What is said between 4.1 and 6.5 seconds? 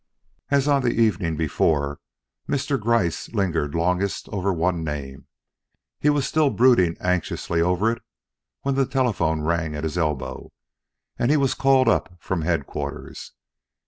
over one name. He was still